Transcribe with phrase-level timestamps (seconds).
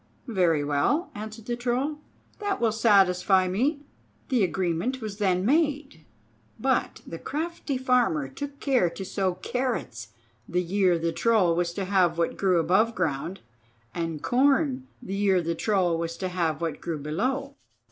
[0.25, 1.99] "Very well," answered the Troll;
[2.39, 3.85] "that will satisfy me."
[4.29, 6.05] The agreement was then made;
[6.59, 10.07] but the crafty Farmer took care to sow carrots
[10.49, 13.41] the year the Troll was to have what grew above ground,
[13.93, 17.57] and corn the year the Troll was to have what grew below.